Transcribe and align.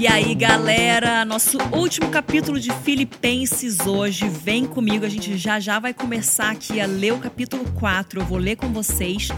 E 0.00 0.06
aí, 0.06 0.34
galera, 0.34 1.26
nosso 1.26 1.58
último 1.74 2.08
capítulo 2.08 2.58
de 2.58 2.72
Filipenses 2.72 3.80
hoje. 3.80 4.30
Vem 4.30 4.64
comigo, 4.64 5.04
a 5.04 5.10
gente 5.10 5.36
já 5.36 5.60
já 5.60 5.78
vai 5.78 5.92
começar 5.92 6.52
aqui 6.52 6.80
a 6.80 6.86
ler 6.86 7.12
o 7.12 7.18
capítulo 7.18 7.70
4. 7.72 8.18
Eu 8.18 8.24
vou 8.24 8.38
ler 8.38 8.56
com 8.56 8.72
vocês. 8.72 9.28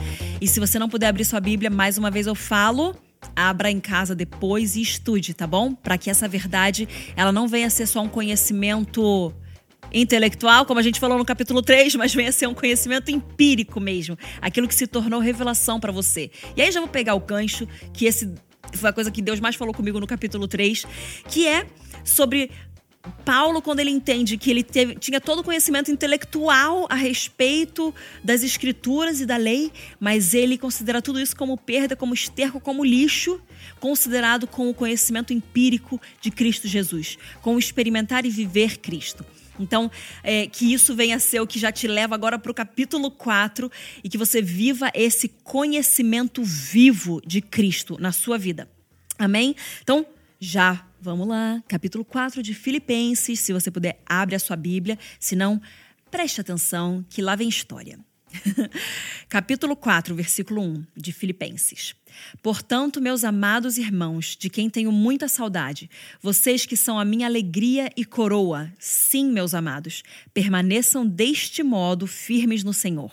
E 0.40 0.46
se 0.46 0.60
você 0.60 0.78
não 0.78 0.88
puder 0.88 1.08
abrir 1.08 1.24
sua 1.24 1.40
Bíblia, 1.40 1.68
mais 1.68 1.98
uma 1.98 2.12
vez 2.12 2.28
eu 2.28 2.36
falo, 2.36 2.94
abra 3.34 3.72
em 3.72 3.80
casa 3.80 4.14
depois 4.14 4.76
e 4.76 4.82
estude, 4.82 5.34
tá 5.34 5.48
bom? 5.48 5.74
Para 5.74 5.98
que 5.98 6.08
essa 6.08 6.28
verdade 6.28 6.88
ela 7.16 7.32
não 7.32 7.48
venha 7.48 7.68
ser 7.68 7.86
só 7.86 8.00
um 8.00 8.08
conhecimento 8.08 9.34
intelectual, 9.92 10.64
como 10.64 10.78
a 10.78 10.82
gente 10.84 11.00
falou 11.00 11.18
no 11.18 11.24
capítulo 11.24 11.60
3, 11.60 11.96
mas 11.96 12.14
venha 12.14 12.30
ser 12.30 12.46
um 12.46 12.54
conhecimento 12.54 13.10
empírico 13.10 13.80
mesmo, 13.80 14.16
aquilo 14.40 14.68
que 14.68 14.76
se 14.76 14.86
tornou 14.86 15.18
revelação 15.18 15.80
para 15.80 15.90
você. 15.90 16.30
E 16.56 16.62
aí 16.62 16.70
já 16.70 16.78
vou 16.78 16.88
pegar 16.88 17.16
o 17.16 17.20
gancho 17.20 17.66
que 17.92 18.06
esse 18.06 18.32
foi 18.78 18.90
a 18.90 18.92
coisa 18.92 19.10
que 19.10 19.22
Deus 19.22 19.40
mais 19.40 19.56
falou 19.56 19.74
comigo 19.74 20.00
no 20.00 20.06
capítulo 20.06 20.48
3, 20.48 20.86
que 21.28 21.46
é 21.46 21.66
sobre 22.04 22.50
Paulo, 23.24 23.60
quando 23.60 23.80
ele 23.80 23.90
entende 23.90 24.36
que 24.36 24.50
ele 24.50 24.62
teve, 24.62 24.94
tinha 24.94 25.20
todo 25.20 25.40
o 25.40 25.44
conhecimento 25.44 25.90
intelectual 25.90 26.86
a 26.88 26.94
respeito 26.94 27.92
das 28.22 28.42
escrituras 28.42 29.20
e 29.20 29.26
da 29.26 29.36
lei, 29.36 29.72
mas 29.98 30.34
ele 30.34 30.56
considera 30.56 31.02
tudo 31.02 31.20
isso 31.20 31.34
como 31.34 31.56
perda, 31.56 31.96
como 31.96 32.14
esterco, 32.14 32.60
como 32.60 32.84
lixo, 32.84 33.40
considerado 33.80 34.46
com 34.46 34.70
o 34.70 34.74
conhecimento 34.74 35.32
empírico 35.32 36.00
de 36.20 36.30
Cristo 36.30 36.68
Jesus, 36.68 37.18
com 37.40 37.58
experimentar 37.58 38.24
e 38.24 38.30
viver 38.30 38.78
Cristo. 38.78 39.24
Então, 39.58 39.90
é, 40.22 40.46
que 40.46 40.72
isso 40.72 40.94
venha 40.94 41.16
a 41.16 41.20
ser 41.20 41.40
o 41.40 41.46
que 41.46 41.58
já 41.58 41.70
te 41.70 41.86
leva 41.86 42.14
agora 42.14 42.38
para 42.38 42.50
o 42.50 42.54
capítulo 42.54 43.10
4 43.10 43.70
e 44.02 44.08
que 44.08 44.18
você 44.18 44.40
viva 44.40 44.90
esse 44.94 45.28
conhecimento 45.28 46.42
vivo 46.42 47.20
de 47.26 47.40
Cristo 47.40 47.96
na 48.00 48.12
sua 48.12 48.38
vida. 48.38 48.68
Amém? 49.18 49.54
Então, 49.82 50.06
já 50.40 50.84
vamos 51.00 51.28
lá. 51.28 51.62
Capítulo 51.68 52.04
4 52.04 52.42
de 52.42 52.54
Filipenses. 52.54 53.40
Se 53.40 53.52
você 53.52 53.70
puder, 53.70 54.00
abre 54.06 54.34
a 54.34 54.38
sua 54.38 54.56
Bíblia. 54.56 54.98
Se 55.20 55.36
não, 55.36 55.60
preste 56.10 56.40
atenção 56.40 57.04
que 57.08 57.20
lá 57.20 57.36
vem 57.36 57.48
história. 57.48 57.98
Capítulo 59.28 59.76
4, 59.76 60.14
versículo 60.14 60.62
1 60.62 60.84
de 60.96 61.12
Filipenses. 61.12 61.94
Portanto, 62.42 63.00
meus 63.00 63.24
amados 63.24 63.78
irmãos, 63.78 64.36
de 64.36 64.50
quem 64.50 64.68
tenho 64.68 64.92
muita 64.92 65.28
saudade, 65.28 65.90
vocês 66.20 66.66
que 66.66 66.76
são 66.76 66.98
a 66.98 67.04
minha 67.04 67.26
alegria 67.26 67.90
e 67.96 68.04
coroa, 68.04 68.72
sim, 68.78 69.30
meus 69.30 69.54
amados, 69.54 70.02
permaneçam 70.34 71.06
deste 71.06 71.62
modo 71.62 72.06
firmes 72.06 72.62
no 72.64 72.72
Senhor. 72.72 73.12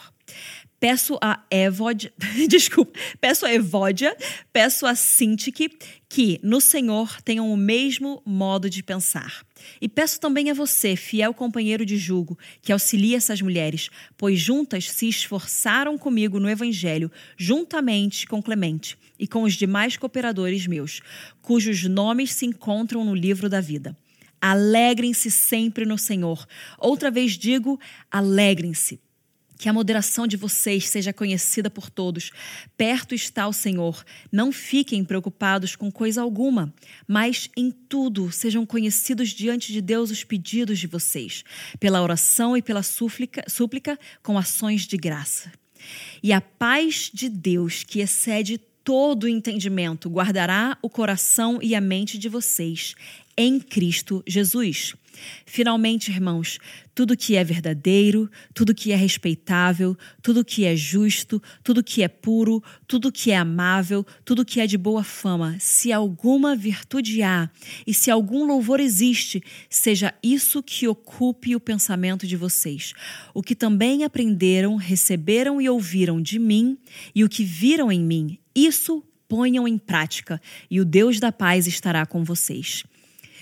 Peço 0.79 1.17
a 1.21 1.43
Evod, 1.51 2.11
desculpa, 2.47 2.97
peço 3.19 3.45
a 3.45 3.53
Evódia, 3.53 4.15
peço 4.53 4.85
a 4.85 4.95
Sintique 4.95 5.77
que 6.07 6.39
no 6.41 6.61
Senhor 6.61 7.21
tenham 7.21 7.51
o 7.51 7.57
mesmo 7.57 8.21
modo 8.25 8.69
de 8.69 8.81
pensar. 8.81 9.45
E 9.81 9.89
peço 9.89 10.19
também 10.21 10.49
a 10.49 10.53
você, 10.53 10.95
fiel 10.95 11.33
companheiro 11.33 11.85
de 11.85 11.97
julgo, 11.97 12.39
que 12.61 12.71
auxilie 12.71 13.13
essas 13.13 13.41
mulheres, 13.41 13.89
pois 14.17 14.39
juntas 14.39 14.89
se 14.89 15.09
esforçaram 15.09 15.97
comigo 15.97 16.39
no 16.39 16.49
Evangelho, 16.49 17.11
juntamente 17.37 18.25
com 18.25 18.41
Clemente 18.41 18.97
e 19.19 19.27
com 19.27 19.43
os 19.43 19.55
demais 19.55 19.97
cooperadores 19.97 20.65
meus, 20.65 21.01
cujos 21.41 21.83
nomes 21.83 22.31
se 22.31 22.45
encontram 22.45 23.03
no 23.03 23.13
livro 23.13 23.49
da 23.49 23.59
vida. 23.59 23.95
Alegrem-se 24.41 25.29
sempre 25.29 25.85
no 25.85 25.97
Senhor. 25.97 26.47
Outra 26.77 27.11
vez 27.11 27.33
digo, 27.33 27.77
alegrem-se. 28.09 28.99
Que 29.59 29.67
a 29.67 29.73
moderação 29.73 30.25
de 30.25 30.37
vocês 30.37 30.87
seja 30.87 31.11
conhecida 31.11 31.69
por 31.69 31.89
todos. 31.89 32.31
Perto 32.77 33.13
está 33.13 33.45
o 33.45 33.51
Senhor. 33.51 34.05
Não 34.31 34.53
fiquem 34.53 35.03
preocupados 35.03 35.75
com 35.75 35.91
coisa 35.91 36.21
alguma, 36.21 36.73
mas 37.05 37.49
em 37.57 37.69
tudo 37.69 38.31
sejam 38.31 38.65
conhecidos 38.65 39.29
diante 39.29 39.73
de 39.73 39.81
Deus 39.81 40.11
os 40.11 40.23
pedidos 40.23 40.79
de 40.79 40.87
vocês, 40.87 41.43
pela 41.77 42.01
oração 42.01 42.55
e 42.55 42.61
pela 42.61 42.81
súplica, 42.81 43.43
súplica 43.49 43.99
com 44.23 44.37
ações 44.37 44.87
de 44.87 44.95
graça. 44.95 45.51
E 46.23 46.31
a 46.31 46.39
paz 46.39 47.11
de 47.13 47.27
Deus, 47.27 47.83
que 47.83 47.99
excede 47.99 48.57
todo 48.81 49.25
o 49.25 49.27
entendimento, 49.27 50.09
guardará 50.09 50.77
o 50.81 50.89
coração 50.89 51.59
e 51.61 51.75
a 51.75 51.81
mente 51.81 52.17
de 52.17 52.29
vocês 52.29 52.95
em 53.37 53.59
Cristo 53.59 54.23
Jesus. 54.25 54.95
Finalmente, 55.45 56.11
irmãos, 56.11 56.59
tudo 56.93 57.15
que 57.15 57.35
é 57.35 57.43
verdadeiro, 57.43 58.29
tudo 58.53 58.75
que 58.75 58.91
é 58.91 58.95
respeitável, 58.95 59.97
tudo 60.21 60.43
que 60.43 60.65
é 60.65 60.75
justo, 60.75 61.41
tudo 61.63 61.83
que 61.83 62.03
é 62.03 62.07
puro, 62.07 62.61
tudo 62.87 63.11
que 63.11 63.31
é 63.31 63.37
amável, 63.37 64.05
tudo 64.25 64.45
que 64.45 64.59
é 64.59 64.67
de 64.67 64.77
boa 64.77 65.03
fama, 65.03 65.55
se 65.59 65.91
alguma 65.91 66.55
virtude 66.55 67.21
há 67.21 67.49
e 67.87 67.93
se 67.93 68.11
algum 68.11 68.45
louvor 68.45 68.79
existe, 68.79 69.41
seja 69.69 70.13
isso 70.21 70.61
que 70.61 70.87
ocupe 70.87 71.55
o 71.55 71.59
pensamento 71.59 72.27
de 72.27 72.35
vocês. 72.35 72.93
O 73.33 73.41
que 73.41 73.55
também 73.55 74.03
aprenderam, 74.03 74.75
receberam 74.75 75.61
e 75.61 75.69
ouviram 75.69 76.21
de 76.21 76.37
mim 76.37 76.77
e 77.15 77.23
o 77.23 77.29
que 77.29 77.43
viram 77.43 77.91
em 77.91 78.03
mim, 78.03 78.37
isso 78.53 79.03
ponham 79.29 79.67
em 79.67 79.77
prática, 79.77 80.41
e 80.69 80.81
o 80.81 80.85
Deus 80.85 81.19
da 81.19 81.31
paz 81.31 81.67
estará 81.67 82.03
com 82.05 82.23
vocês. 82.23 82.83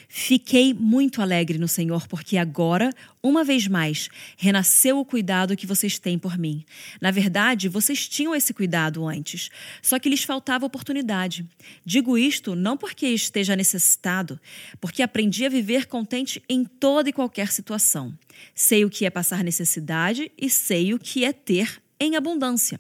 Fiquei 0.10 0.74
muito 0.74 1.22
alegre 1.22 1.58
no 1.58 1.68
Senhor, 1.68 2.08
porque 2.08 2.38
agora, 2.38 2.92
uma 3.22 3.44
vez 3.44 3.68
mais, 3.68 4.10
renasceu 4.38 4.98
o 5.00 5.06
cuidado 5.06 5.56
que 5.56 5.68
vocês 5.68 6.00
têm 6.00 6.18
por 6.18 6.38
mim. 6.38 6.64
Na 7.02 7.12
verdade, 7.12 7.68
vocês 7.68 8.08
tinham 8.08 8.34
esse 8.34 8.54
cuidado 8.54 9.06
antes, 9.06 9.50
só 9.82 10.00
que 10.00 10.10
lhes 10.10 10.24
faltava 10.24 10.66
oportunidade. 10.66 11.46
Digo 11.86 12.18
isto 12.18 12.56
não 12.56 12.78
porque 12.78 13.08
esteja 13.08 13.56
necessitado, 13.56 14.40
porque 14.80 15.04
aprendi 15.04 15.46
a 15.46 15.50
viver 15.50 15.88
contente 15.88 16.42
em 16.48 16.64
toda 16.64 17.10
e 17.10 17.14
qualquer 17.14 17.52
situação. 17.52 18.18
Sei 18.56 18.86
o 18.86 18.90
que 18.90 19.06
é 19.06 19.10
passar 19.10 19.44
necessidade 19.44 20.32
e 20.38 20.50
sei 20.50 20.94
o 20.94 21.00
que 21.00 21.26
é 21.26 21.34
ter 21.34 21.82
em 22.00 22.16
abundância. 22.16 22.80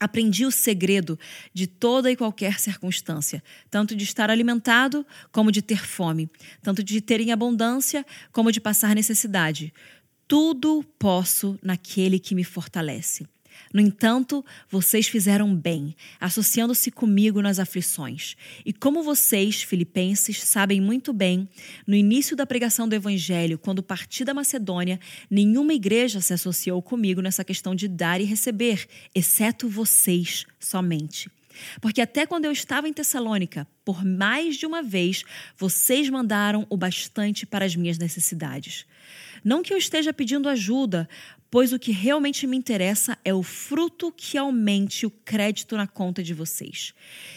Aprendi 0.00 0.44
o 0.44 0.50
segredo 0.50 1.18
de 1.52 1.66
toda 1.66 2.10
e 2.10 2.16
qualquer 2.16 2.58
circunstância, 2.58 3.42
tanto 3.70 3.96
de 3.96 4.04
estar 4.04 4.30
alimentado 4.30 5.06
como 5.32 5.50
de 5.50 5.62
ter 5.62 5.84
fome, 5.84 6.30
tanto 6.62 6.82
de 6.82 7.00
ter 7.00 7.20
em 7.20 7.32
abundância 7.32 8.04
como 8.32 8.52
de 8.52 8.60
passar 8.60 8.94
necessidade. 8.94 9.72
Tudo 10.26 10.84
posso 10.98 11.58
naquele 11.62 12.18
que 12.18 12.34
me 12.34 12.44
fortalece. 12.44 13.26
No 13.72 13.80
entanto, 13.80 14.44
vocês 14.70 15.08
fizeram 15.08 15.54
bem, 15.54 15.94
associando-se 16.20 16.90
comigo 16.90 17.42
nas 17.42 17.58
aflições. 17.58 18.36
E 18.64 18.72
como 18.72 19.02
vocês, 19.02 19.62
filipenses, 19.62 20.42
sabem 20.42 20.80
muito 20.80 21.12
bem, 21.12 21.48
no 21.86 21.94
início 21.94 22.36
da 22.36 22.46
pregação 22.46 22.88
do 22.88 22.94
Evangelho, 22.94 23.58
quando 23.58 23.82
parti 23.82 24.24
da 24.24 24.32
Macedônia, 24.32 24.98
nenhuma 25.30 25.74
igreja 25.74 26.20
se 26.20 26.32
associou 26.32 26.80
comigo 26.80 27.20
nessa 27.20 27.44
questão 27.44 27.74
de 27.74 27.88
dar 27.88 28.20
e 28.20 28.24
receber, 28.24 28.86
exceto 29.14 29.68
vocês 29.68 30.46
somente. 30.58 31.30
Porque 31.80 32.00
até 32.00 32.26
quando 32.26 32.44
eu 32.44 32.52
estava 32.52 32.88
em 32.88 32.92
Tessalônica, 32.92 33.66
por 33.84 34.04
mais 34.04 34.56
de 34.56 34.66
uma 34.66 34.82
vez, 34.82 35.24
vocês 35.56 36.08
mandaram 36.08 36.66
o 36.70 36.76
bastante 36.76 37.46
para 37.46 37.64
as 37.64 37.74
minhas 37.74 37.98
necessidades. 37.98 38.86
Não 39.44 39.62
que 39.62 39.72
eu 39.72 39.78
esteja 39.78 40.12
pedindo 40.12 40.48
ajuda, 40.48 41.08
pois 41.50 41.72
o 41.72 41.78
que 41.78 41.92
realmente 41.92 42.46
me 42.46 42.56
interessa 42.56 43.16
é 43.24 43.32
o 43.32 43.42
fruto 43.42 44.12
que 44.12 44.36
aumente 44.36 45.06
o 45.06 45.10
crédito 45.10 45.76
na 45.76 45.86
conta 45.86 46.22
de 46.22 46.34
vocês. 46.34 46.92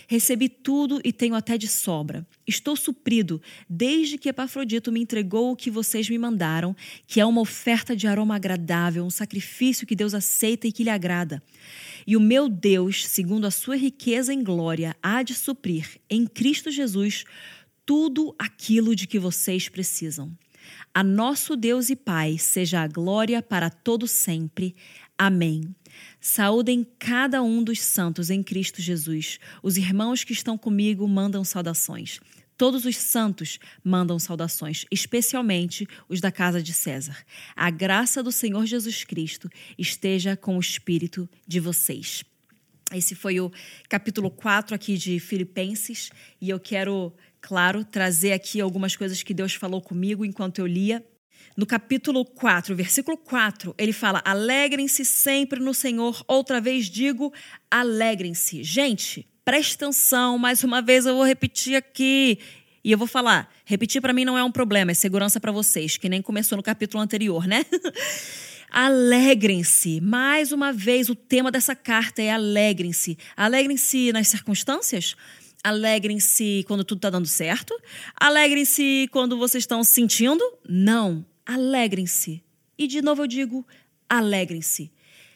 Recebi 0.07 0.49
tudo 0.49 0.99
e 1.03 1.13
tenho 1.13 1.35
até 1.35 1.57
de 1.57 1.67
sobra. 1.67 2.25
Estou 2.45 2.75
suprido 2.75 3.41
desde 3.69 4.17
que 4.17 4.29
Epafrodito 4.29 4.91
me 4.91 5.01
entregou 5.01 5.51
o 5.51 5.55
que 5.55 5.71
vocês 5.71 6.09
me 6.09 6.17
mandaram, 6.17 6.75
que 7.07 7.21
é 7.21 7.25
uma 7.25 7.41
oferta 7.41 7.95
de 7.95 8.07
aroma 8.07 8.35
agradável, 8.35 9.05
um 9.05 9.09
sacrifício 9.09 9.87
que 9.87 9.95
Deus 9.95 10.13
aceita 10.13 10.67
e 10.67 10.71
que 10.71 10.83
lhe 10.83 10.89
agrada. 10.89 11.41
E 12.05 12.17
o 12.17 12.21
meu 12.21 12.49
Deus, 12.49 13.07
segundo 13.07 13.45
a 13.45 13.51
sua 13.51 13.77
riqueza 13.77 14.33
em 14.33 14.43
glória, 14.43 14.95
há 15.01 15.23
de 15.23 15.33
suprir 15.33 15.99
em 16.09 16.25
Cristo 16.25 16.69
Jesus 16.69 17.23
tudo 17.85 18.35
aquilo 18.37 18.95
de 18.95 19.07
que 19.07 19.19
vocês 19.19 19.69
precisam. 19.69 20.31
A 20.93 21.03
nosso 21.03 21.55
Deus 21.55 21.89
e 21.89 21.95
Pai 21.95 22.37
seja 22.37 22.81
a 22.81 22.87
glória 22.87 23.41
para 23.41 23.69
todo 23.69 24.05
sempre. 24.07 24.75
Amém. 25.17 25.73
Saúdem 26.19 26.85
cada 26.99 27.41
um 27.41 27.63
dos 27.63 27.81
santos 27.81 28.29
em 28.29 28.43
Cristo 28.43 28.81
Jesus. 28.81 29.39
Os 29.63 29.77
irmãos 29.77 30.25
que 30.25 30.33
estão 30.33 30.57
comigo 30.57 31.07
mandam 31.07 31.45
saudações. 31.45 32.19
Todos 32.57 32.83
os 32.83 32.97
santos 32.97 33.57
mandam 33.81 34.19
saudações, 34.19 34.85
especialmente 34.91 35.87
os 36.09 36.19
da 36.19 36.29
casa 36.29 36.61
de 36.61 36.73
César. 36.73 37.17
A 37.55 37.69
graça 37.69 38.21
do 38.21 38.31
Senhor 38.31 38.65
Jesus 38.65 39.05
Cristo 39.05 39.49
esteja 39.77 40.35
com 40.35 40.57
o 40.57 40.59
espírito 40.59 41.27
de 41.47 41.61
vocês. 41.61 42.23
Esse 42.93 43.15
foi 43.15 43.39
o 43.39 43.49
capítulo 43.87 44.29
4 44.29 44.75
aqui 44.75 44.97
de 44.97 45.19
Filipenses 45.19 46.09
e 46.41 46.49
eu 46.49 46.59
quero 46.59 47.13
claro, 47.41 47.83
trazer 47.83 48.31
aqui 48.31 48.61
algumas 48.61 48.95
coisas 48.95 49.23
que 49.23 49.33
Deus 49.33 49.55
falou 49.55 49.81
comigo 49.81 50.23
enquanto 50.23 50.59
eu 50.59 50.67
lia. 50.67 51.03
No 51.57 51.65
capítulo 51.65 52.23
4, 52.23 52.75
versículo 52.75 53.17
4, 53.17 53.75
ele 53.77 53.91
fala: 53.91 54.21
Alegrem-se 54.23 55.03
sempre 55.03 55.59
no 55.59 55.73
Senhor. 55.73 56.23
Outra 56.27 56.61
vez 56.61 56.85
digo: 56.85 57.33
alegrem-se. 57.69 58.63
Gente, 58.63 59.27
presta 59.43 59.85
atenção, 59.85 60.37
mais 60.37 60.63
uma 60.63 60.81
vez 60.81 61.05
eu 61.05 61.15
vou 61.15 61.25
repetir 61.25 61.75
aqui. 61.75 62.39
E 62.83 62.91
eu 62.91 62.97
vou 62.97 63.07
falar, 63.07 63.53
repetir 63.63 64.01
para 64.01 64.13
mim 64.13 64.25
não 64.25 64.37
é 64.37 64.43
um 64.43 64.51
problema, 64.51 64.91
é 64.91 64.93
segurança 64.95 65.39
para 65.39 65.51
vocês, 65.51 65.97
que 65.97 66.09
nem 66.09 66.21
começou 66.21 66.55
no 66.55 66.63
capítulo 66.63 67.03
anterior, 67.03 67.45
né? 67.45 67.63
Alegrem-se. 68.71 69.99
Mais 69.99 70.51
uma 70.51 70.71
vez, 70.71 71.09
o 71.09 71.15
tema 71.15 71.51
dessa 71.51 71.75
carta 71.75 72.21
é 72.21 72.31
alegrem-se. 72.31 73.17
Alegrem-se 73.35 74.13
nas 74.13 74.29
circunstâncias? 74.29 75.15
Alegrem-se 75.63 76.63
quando 76.67 76.83
tudo 76.83 76.99
está 76.99 77.09
dando 77.09 77.27
certo? 77.27 77.79
Alegrem-se 78.15 79.07
quando 79.11 79.37
vocês 79.37 79.63
estão 79.63 79.83
sentindo? 79.83 80.43
Não. 80.67 81.25
Alegrem-se. 81.45 82.43
E 82.77 82.87
de 82.87 83.01
novo 83.01 83.23
eu 83.23 83.27
digo, 83.27 83.67
alegrem-se. 84.09 84.91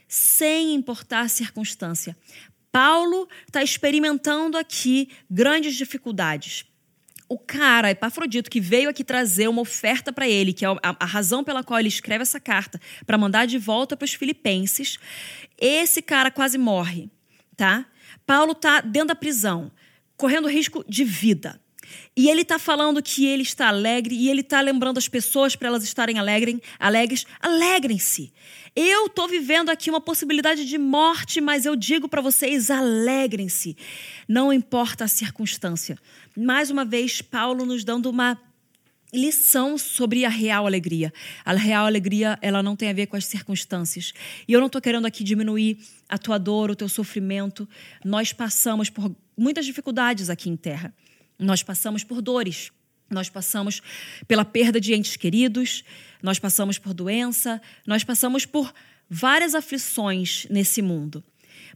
Sem 0.07 0.73
importar 0.73 1.21
a 1.21 1.27
circunstância. 1.27 2.17
Paulo 2.71 3.27
está 3.47 3.63
experimentando 3.63 4.57
aqui 4.57 5.09
grandes 5.29 5.75
dificuldades 5.75 6.65
o 7.27 7.37
cara, 7.39 7.91
Epafrodito, 7.91 8.49
que 8.49 8.61
veio 8.61 8.89
aqui 8.89 9.03
trazer 9.03 9.47
uma 9.47 9.61
oferta 9.61 10.13
para 10.13 10.27
ele, 10.27 10.53
que 10.53 10.63
é 10.65 10.67
a, 10.67 10.77
a, 10.99 11.05
razão 11.05 11.43
pela 11.43 11.63
qual 11.63 11.79
ele 11.79 11.89
escreve 11.89 12.21
essa 12.21 12.39
carta, 12.39 12.79
para 13.05 13.17
mandar 13.17 13.47
de 13.47 13.57
volta 13.57 13.97
para 13.97 14.05
os 14.05 14.13
filipenses, 14.13 14.99
esse 15.57 16.01
cara 16.01 16.29
quase 16.29 16.57
morre, 16.57 17.09
tá? 17.57 17.85
Paulo 18.25 18.53
tá 18.53 18.81
dentro 18.81 19.09
da 19.09 19.15
prisão, 19.15 19.71
correndo 20.17 20.47
risco 20.47 20.83
de 20.87 21.03
vida. 21.03 21.59
E 22.15 22.29
ele 22.29 22.41
está 22.41 22.57
falando 22.57 23.01
que 23.01 23.25
ele 23.25 23.43
está 23.43 23.67
alegre 23.67 24.15
e 24.15 24.29
ele 24.29 24.41
está 24.41 24.61
lembrando 24.61 24.97
as 24.97 25.07
pessoas 25.07 25.55
para 25.55 25.67
elas 25.67 25.83
estarem 25.83 26.17
alegres. 26.17 26.59
alegres. 26.79 27.25
Alegrem-se. 27.39 28.33
Eu 28.75 29.05
estou 29.05 29.27
vivendo 29.27 29.69
aqui 29.69 29.89
uma 29.89 30.01
possibilidade 30.01 30.65
de 30.65 30.77
morte, 30.77 31.39
mas 31.39 31.65
eu 31.65 31.75
digo 31.75 32.07
para 32.09 32.21
vocês: 32.21 32.69
alegrem-se. 32.71 33.77
Não 34.27 34.51
importa 34.51 35.05
a 35.05 35.07
circunstância. 35.07 35.97
Mais 36.35 36.69
uma 36.69 36.83
vez, 36.83 37.21
Paulo 37.21 37.65
nos 37.65 37.83
dando 37.83 38.09
uma 38.09 38.39
lição 39.13 39.77
sobre 39.77 40.25
a 40.25 40.29
real 40.29 40.65
alegria. 40.65 41.13
A 41.45 41.53
real 41.53 41.85
alegria, 41.85 42.37
ela 42.41 42.61
não 42.61 42.75
tem 42.75 42.89
a 42.89 42.93
ver 42.93 43.07
com 43.07 43.15
as 43.15 43.25
circunstâncias. 43.25 44.13
E 44.47 44.51
eu 44.51 44.59
não 44.59 44.67
estou 44.67 44.81
querendo 44.81 45.05
aqui 45.05 45.23
diminuir 45.23 45.77
a 46.09 46.17
tua 46.17 46.37
dor, 46.37 46.71
o 46.71 46.75
teu 46.75 46.89
sofrimento. 46.89 47.67
Nós 48.03 48.33
passamos 48.33 48.89
por 48.89 49.15
muitas 49.37 49.65
dificuldades 49.65 50.29
aqui 50.29 50.49
em 50.49 50.55
terra. 50.55 50.93
Nós 51.37 51.63
passamos 51.63 52.03
por 52.03 52.21
dores. 52.21 52.71
Nós 53.09 53.29
passamos 53.29 53.81
pela 54.27 54.43
perda 54.43 54.81
de 54.81 54.93
entes 54.93 55.15
queridos, 55.15 55.83
nós 56.23 56.39
passamos 56.39 56.79
por 56.79 56.91
doença, 56.91 57.61
nós 57.85 58.03
passamos 58.03 58.47
por 58.47 58.73
várias 59.07 59.53
aflições 59.53 60.47
nesse 60.49 60.81
mundo. 60.81 61.23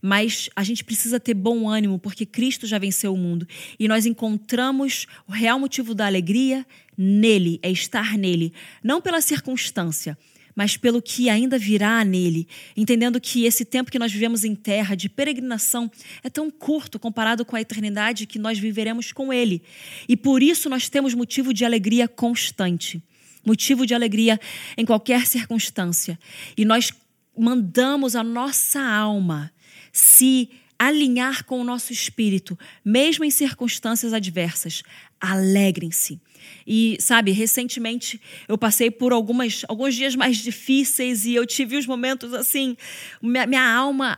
Mas 0.02 0.50
a 0.56 0.64
gente 0.64 0.84
precisa 0.84 1.20
ter 1.20 1.34
bom 1.34 1.70
ânimo, 1.70 2.00
porque 2.00 2.26
Cristo 2.26 2.66
já 2.66 2.80
venceu 2.80 3.14
o 3.14 3.18
mundo. 3.18 3.48
E 3.78 3.88
nós 3.88 4.06
encontramos 4.06 5.06
o 5.28 5.32
real 5.32 5.60
motivo 5.60 5.94
da 5.94 6.06
alegria 6.06 6.66
nele, 6.98 7.60
é 7.62 7.70
estar 7.70 8.18
nele. 8.18 8.54
Não 8.84 9.02
pela 9.02 9.22
circunstância, 9.22 10.18
mas 10.60 10.76
pelo 10.76 11.02
que 11.02 11.30
ainda 11.30 11.58
virá 11.58 12.04
nele, 12.04 12.46
entendendo 12.76 13.22
que 13.22 13.46
esse 13.46 13.64
tempo 13.64 13.90
que 13.90 13.98
nós 13.98 14.12
vivemos 14.12 14.44
em 14.44 14.54
terra 14.54 14.94
de 14.94 15.08
peregrinação 15.08 15.90
é 16.22 16.30
tão 16.30 16.52
curto 16.52 17.00
comparado 17.00 17.46
com 17.46 17.56
a 17.56 17.62
eternidade 17.62 18.26
que 18.26 18.38
nós 18.38 18.60
viveremos 18.60 19.14
com 19.14 19.32
ele. 19.32 19.64
E 20.06 20.18
por 20.18 20.44
isso 20.44 20.70
nós 20.70 20.90
temos 20.90 21.14
motivo 21.14 21.54
de 21.54 21.64
alegria 21.64 22.10
constante, 22.10 23.02
motivo 23.46 23.86
de 23.86 23.94
alegria 23.94 24.38
em 24.78 24.84
qualquer 24.86 25.26
circunstância. 25.28 26.20
E 26.58 26.66
nós 26.66 26.92
mandamos 27.38 28.14
a 28.14 28.22
nossa 28.22 28.82
alma 28.82 29.54
se 29.94 30.50
alinhar 30.80 31.44
com 31.44 31.60
o 31.60 31.64
nosso 31.64 31.92
espírito, 31.92 32.58
mesmo 32.84 33.26
em 33.26 33.30
circunstâncias 33.30 34.14
adversas. 34.14 34.82
Alegrem-se. 35.20 36.22
E, 36.66 36.98
sabe, 37.02 37.32
recentemente 37.32 38.20
eu 38.48 38.58
passei 38.58 38.90
por 38.90 39.12
algumas, 39.12 39.66
alguns 39.68 39.94
dias 39.94 40.16
mais 40.16 40.38
difíceis 40.38 41.26
e 41.26 41.36
eu 41.36 41.46
tive 41.46 41.76
os 41.76 41.86
momentos 41.86 42.34
assim, 42.34 42.78
minha, 43.22 43.46
minha 43.46 43.70
alma 43.70 44.18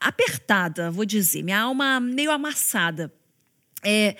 apertada, 0.00 0.90
vou 0.90 1.04
dizer, 1.04 1.42
minha 1.44 1.60
alma 1.60 2.00
meio 2.00 2.32
amassada. 2.32 3.12
É, 3.84 4.16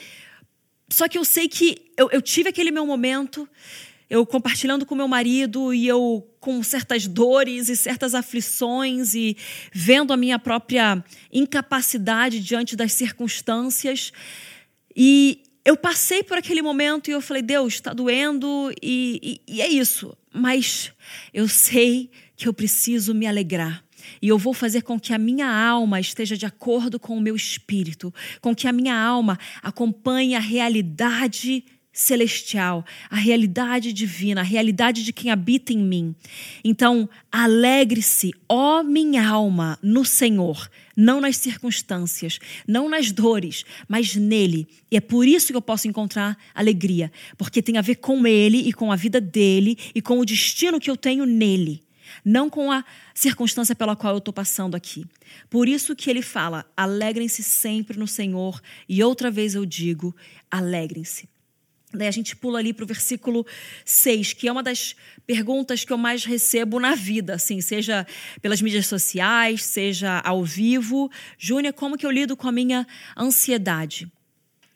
só 0.89 1.09
que 1.09 1.19
eu 1.19 1.25
sei 1.25 1.49
que 1.49 1.91
eu, 1.97 2.09
eu 2.13 2.23
tive 2.23 2.49
aquele 2.49 2.71
meu 2.71 2.87
momento 2.87 3.49
eu 4.13 4.27
compartilhando 4.27 4.85
com 4.85 4.95
meu 4.95 5.09
marido 5.09 5.73
e 5.73 5.89
eu 5.89 6.29
com 6.39 6.63
certas 6.63 7.07
dores 7.07 7.71
e 7.71 7.75
certas 7.75 8.15
aflições 8.15 9.15
e 9.15 9.35
vendo 9.73 10.13
a 10.13 10.19
minha 10.19 10.39
própria 10.39 11.03
incapacidade 11.33 12.39
diante 12.41 12.77
das 12.77 12.93
circunstâncias. 12.93 14.13
E 14.95 15.43
eu 15.65 15.79
passei 15.79 16.23
por 16.23 16.37
aquele 16.37 16.61
momento 16.61 17.09
e 17.09 17.13
eu 17.13 17.23
falei: 17.23 17.41
Deus, 17.41 17.73
está 17.73 17.95
doendo 17.95 18.71
e, 18.83 19.41
e, 19.49 19.55
e 19.55 19.63
é 19.63 19.69
isso. 19.69 20.15
Mas 20.31 20.93
eu 21.33 21.49
sei 21.49 22.11
que 22.37 22.47
eu 22.47 22.53
preciso 22.53 23.15
me 23.15 23.27
alegrar. 23.27 23.83
E 24.21 24.29
eu 24.29 24.37
vou 24.37 24.53
fazer 24.53 24.83
com 24.83 25.01
que 25.01 25.15
a 25.15 25.19
minha 25.19 25.49
alma 25.49 25.99
esteja 25.99 26.37
de 26.37 26.45
acordo 26.45 27.01
com 27.01 27.17
o 27.17 27.21
meu 27.21 27.35
espírito, 27.35 28.13
com 28.43 28.55
que 28.55 28.69
a 28.69 28.73
minha 28.73 28.95
alma 28.95 29.39
acompanhe 29.63 30.35
a 30.35 30.41
realidade 30.41 31.65
celestial, 31.93 32.85
a 33.11 33.17
realidade 33.17 33.93
divina, 33.93 34.41
a 34.41 34.45
realidade 34.45 35.05
de 35.05 35.13
quem 35.13 35.31
habita 35.31 35.73
em 35.73 35.79
mim. 35.79 36.15
Então, 36.65 37.09
alegre-se, 37.31 38.33
ó 38.49 38.83
minha 38.83 39.29
alma, 39.29 39.79
no 39.83 40.05
Senhor, 40.05 40.71
não 40.97 41.21
nas 41.21 41.37
circunstâncias, 41.37 42.39
não 42.67 42.89
nas 42.89 43.13
dores, 43.13 43.65
mas 43.87 44.17
nele. 44.17 44.67
E 44.91 44.97
é 44.97 45.01
por 45.01 45.27
isso 45.27 45.49
que 45.49 45.57
eu 45.57 45.63
posso 45.63 45.87
encontrar 45.87 46.39
alegria, 46.55 47.13
porque 47.37 47.63
tem 47.63 47.77
a 47.77 47.83
ver 47.83 47.97
com 47.97 48.27
ele 48.27 48.59
e 48.59 48.73
com 48.73 48.91
a 48.91 48.97
vida 48.97 49.21
dele 49.21 49.77
e 49.95 50.01
com 50.01 50.19
o 50.19 50.25
destino 50.25 50.81
que 50.81 50.91
eu 50.91 50.97
tenho 50.97 51.27
nele. 51.27 51.83
Não 52.25 52.51
com 52.51 52.71
a 52.71 52.85
circunstância 53.15 53.75
pela 53.75 53.97
qual 53.97 54.15
eu 54.15 54.19
estou 54.19 54.35
passando 54.35 54.75
aqui. 54.75 55.05
Por 55.49 55.67
isso 55.67 55.97
que 55.97 56.11
ele 56.11 56.21
fala: 56.21 56.65
alegrem-se 56.77 57.43
sempre 57.43 57.99
no 57.99 58.07
Senhor. 58.07 58.61
E 58.87 59.03
outra 59.03 59.31
vez 59.31 59.55
eu 59.55 59.65
digo: 59.65 60.15
alegrem-se. 60.51 61.32
Daí 61.95 62.09
a 62.09 62.13
gente 62.13 62.35
pula 62.35 62.59
ali 62.59 62.73
para 62.73 62.85
o 62.85 62.87
versículo 62.87 63.47
6, 63.85 64.33
que 64.33 64.49
é 64.49 64.53
uma 64.53 64.63
das 64.63 64.97
perguntas 65.27 65.85
que 65.85 65.93
eu 65.93 65.99
mais 65.99 66.25
recebo 66.25 66.81
na 66.81 66.95
vida, 66.95 67.35
assim, 67.35 67.61
seja 67.61 68.07
pelas 68.41 68.63
mídias 68.63 68.87
sociais, 68.87 69.63
seja 69.63 70.21
ao 70.21 70.45
vivo. 70.45 71.11
Júnia, 71.39 71.73
como 71.73 71.99
que 71.99 72.07
eu 72.07 72.11
lido 72.11 72.37
com 72.37 72.49
a 72.49 72.53
minha 72.53 72.87
ansiedade? 73.17 74.11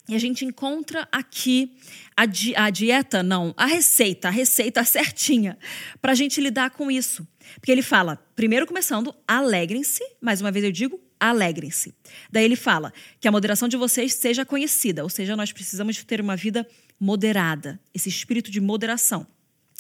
E 0.09 0.15
a 0.15 0.19
gente 0.19 0.45
encontra 0.45 1.09
aqui 1.11 1.77
a, 2.17 2.27
di 2.27 2.55
a 2.55 2.71
dieta, 2.71 3.23
não, 3.23 3.53
a 3.57 3.67
receita, 3.67 4.29
a 4.29 4.31
receita 4.31 4.85
certinha 4.85 5.59
para 6.01 6.13
a 6.13 6.15
gente 6.15 6.41
lidar 6.41 6.71
com 6.71 6.91
isso. 6.91 7.27
Porque 7.57 7.73
ele 7.73 7.83
fala, 7.83 8.17
primeiro 8.37 8.67
começando, 8.67 9.15
alegrem-se, 9.27 10.05
mais 10.21 10.41
uma 10.41 10.53
vez 10.53 10.65
eu 10.65 10.71
digo, 10.71 11.01
alegrem-se. 11.19 11.93
Daí 12.31 12.45
ele 12.45 12.57
fala 12.57 12.93
que 13.21 13.27
a 13.27 13.33
moderação 13.33 13.67
de 13.69 13.77
vocês 13.77 14.15
seja 14.15 14.45
conhecida, 14.45 15.03
ou 15.03 15.09
seja, 15.09 15.35
nós 15.35 15.51
precisamos 15.51 16.03
ter 16.05 16.21
uma 16.21 16.37
vida 16.37 16.67
moderada, 16.99 17.81
esse 17.95 18.09
espírito 18.09 18.51
de 18.51 18.61
moderação. 18.61 19.27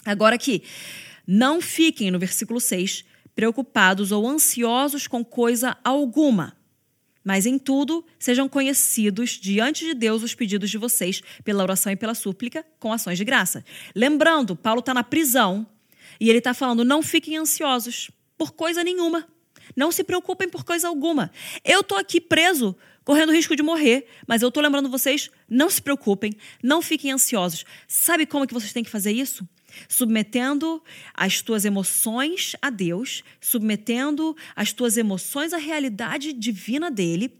Agora 0.04 0.36
aqui, 0.36 0.62
não 1.26 1.60
fiquem, 1.60 2.10
no 2.10 2.18
versículo 2.18 2.60
6, 2.60 3.04
preocupados 3.34 4.12
ou 4.12 4.26
ansiosos 4.26 5.06
com 5.06 5.24
coisa 5.24 5.76
alguma, 5.84 6.56
mas 7.24 7.44
em 7.44 7.58
tudo 7.58 8.04
sejam 8.18 8.48
conhecidos 8.48 9.30
diante 9.30 9.84
de 9.84 9.94
Deus 9.94 10.22
os 10.22 10.34
pedidos 10.34 10.70
de 10.70 10.78
vocês 10.78 11.20
pela 11.44 11.62
oração 11.62 11.92
e 11.92 11.96
pela 11.96 12.14
súplica 12.14 12.64
com 12.78 12.92
ações 12.92 13.18
de 13.18 13.24
graça. 13.24 13.64
Lembrando, 13.94 14.54
Paulo 14.54 14.78
está 14.80 14.94
na 14.94 15.02
prisão 15.02 15.66
e 16.20 16.28
ele 16.28 16.38
está 16.38 16.54
falando: 16.54 16.84
não 16.84 17.02
fiquem 17.02 17.36
ansiosos 17.36 18.10
por 18.38 18.52
coisa 18.52 18.84
nenhuma. 18.84 19.26
Não 19.74 19.90
se 19.90 20.04
preocupem 20.04 20.48
por 20.48 20.64
coisa 20.64 20.86
alguma. 20.86 21.32
Eu 21.64 21.80
estou 21.80 21.98
aqui 21.98 22.20
preso 22.20 22.76
correndo 23.06 23.32
risco 23.32 23.54
de 23.54 23.62
morrer. 23.62 24.06
Mas 24.26 24.42
eu 24.42 24.48
estou 24.48 24.62
lembrando 24.62 24.90
vocês, 24.90 25.30
não 25.48 25.70
se 25.70 25.80
preocupem, 25.80 26.34
não 26.62 26.82
fiquem 26.82 27.12
ansiosos. 27.12 27.64
Sabe 27.86 28.26
como 28.26 28.44
é 28.44 28.46
que 28.46 28.52
vocês 28.52 28.72
têm 28.72 28.84
que 28.84 28.90
fazer 28.90 29.12
isso? 29.12 29.48
Submetendo 29.88 30.82
as 31.14 31.40
tuas 31.40 31.64
emoções 31.64 32.56
a 32.60 32.68
Deus, 32.68 33.22
submetendo 33.40 34.36
as 34.56 34.72
tuas 34.72 34.96
emoções 34.96 35.52
à 35.52 35.56
realidade 35.56 36.32
divina 36.32 36.90
dele 36.90 37.32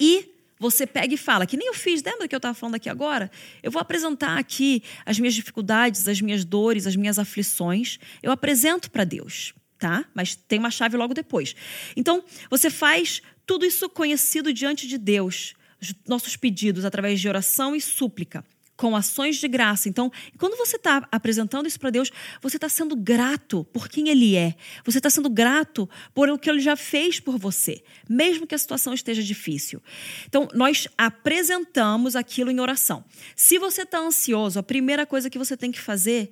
e 0.00 0.32
você 0.58 0.86
pega 0.86 1.12
e 1.12 1.18
fala, 1.18 1.44
que 1.44 1.58
nem 1.58 1.66
eu 1.66 1.74
fiz, 1.74 2.02
lembra 2.02 2.26
que 2.26 2.34
eu 2.34 2.38
estava 2.38 2.54
falando 2.54 2.76
aqui 2.76 2.88
agora? 2.88 3.30
Eu 3.62 3.70
vou 3.70 3.82
apresentar 3.82 4.38
aqui 4.38 4.82
as 5.04 5.18
minhas 5.18 5.34
dificuldades, 5.34 6.08
as 6.08 6.22
minhas 6.22 6.42
dores, 6.42 6.86
as 6.86 6.96
minhas 6.96 7.18
aflições. 7.18 7.98
Eu 8.22 8.32
apresento 8.32 8.90
para 8.90 9.04
Deus, 9.04 9.52
tá? 9.78 10.06
Mas 10.14 10.34
tem 10.34 10.58
uma 10.58 10.70
chave 10.70 10.96
logo 10.96 11.12
depois. 11.12 11.54
Então, 11.94 12.24
você 12.48 12.70
faz 12.70 13.20
tudo 13.46 13.64
isso 13.64 13.88
conhecido 13.88 14.52
diante 14.52 14.86
de 14.86 14.98
Deus, 14.98 15.54
os 15.80 15.94
nossos 16.06 16.36
pedidos 16.36 16.84
através 16.84 17.20
de 17.20 17.28
oração 17.28 17.76
e 17.76 17.80
súplica, 17.80 18.44
com 18.76 18.94
ações 18.94 19.36
de 19.36 19.48
graça. 19.48 19.88
Então, 19.88 20.12
quando 20.36 20.56
você 20.56 20.76
está 20.76 21.06
apresentando 21.10 21.66
isso 21.66 21.80
para 21.80 21.90
Deus, 21.90 22.10
você 22.42 22.56
está 22.56 22.68
sendo 22.68 22.94
grato 22.94 23.64
por 23.72 23.88
quem 23.88 24.08
Ele 24.08 24.36
é. 24.36 24.54
Você 24.84 24.98
está 24.98 25.08
sendo 25.08 25.30
grato 25.30 25.88
por 26.14 26.28
o 26.28 26.38
que 26.38 26.50
Ele 26.50 26.60
já 26.60 26.76
fez 26.76 27.18
por 27.18 27.38
você, 27.38 27.82
mesmo 28.08 28.46
que 28.46 28.54
a 28.54 28.58
situação 28.58 28.92
esteja 28.92 29.22
difícil. 29.22 29.82
Então, 30.26 30.48
nós 30.52 30.88
apresentamos 30.98 32.16
aquilo 32.16 32.50
em 32.50 32.60
oração. 32.60 33.04
Se 33.34 33.58
você 33.58 33.82
está 33.82 33.98
ansioso, 33.98 34.58
a 34.58 34.62
primeira 34.62 35.06
coisa 35.06 35.30
que 35.30 35.38
você 35.38 35.56
tem 35.56 35.72
que 35.72 35.80
fazer 35.80 36.30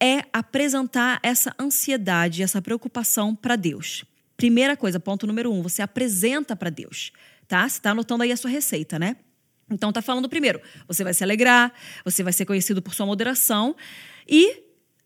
é 0.00 0.24
apresentar 0.32 1.20
essa 1.22 1.54
ansiedade, 1.58 2.42
essa 2.42 2.62
preocupação 2.62 3.34
para 3.34 3.54
Deus. 3.54 4.04
Primeira 4.36 4.76
coisa, 4.76 4.98
ponto 4.98 5.26
número 5.26 5.52
um, 5.52 5.62
você 5.62 5.82
apresenta 5.82 6.56
para 6.56 6.70
Deus, 6.70 7.12
tá? 7.46 7.68
Você 7.68 7.78
está 7.78 7.90
anotando 7.90 8.22
aí 8.22 8.32
a 8.32 8.36
sua 8.36 8.50
receita, 8.50 8.98
né? 8.98 9.16
Então 9.70 9.92
tá 9.92 10.02
falando 10.02 10.28
primeiro, 10.28 10.60
você 10.86 11.02
vai 11.04 11.14
se 11.14 11.22
alegrar, 11.22 11.72
você 12.04 12.22
vai 12.22 12.32
ser 12.32 12.44
conhecido 12.44 12.82
por 12.82 12.94
sua 12.94 13.06
moderação 13.06 13.74
e 14.28 14.62